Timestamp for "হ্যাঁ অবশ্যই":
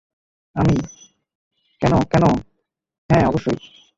3.09-3.81